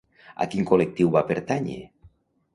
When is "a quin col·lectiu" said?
0.45-1.13